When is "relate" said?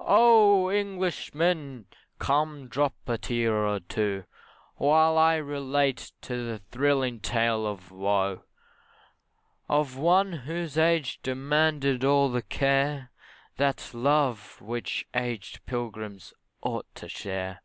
5.36-6.12